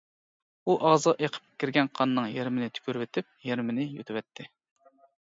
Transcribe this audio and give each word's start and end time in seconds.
ئۇ 0.71 0.77
ئاغزىغا 0.87 1.13
ئېقىپ 1.25 1.51
كىرگەن 1.65 1.91
قاننىڭ 2.01 2.33
يېرىمىنى 2.39 2.73
تۈكۈرۈۋېتىپ، 2.79 3.31
يېرىمىنى 3.51 3.89
يۇتۇۋەتتى. 3.95 4.53